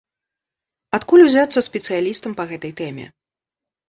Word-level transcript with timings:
Адкуль 0.97 1.23
узяцца 1.25 1.63
спецыялістам 1.67 2.31
па 2.39 2.47
гэтай 2.53 2.73
тэме? 2.81 3.05